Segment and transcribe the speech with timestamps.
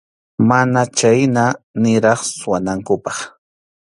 [0.49, 1.45] Mana chhayna
[1.81, 3.17] niraq suwanankupaq.